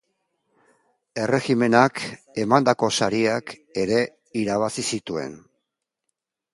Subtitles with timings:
[1.25, 2.01] Erregimenak
[2.45, 3.55] emandako sariak
[3.85, 4.03] ere
[4.45, 5.41] irabazi zituen.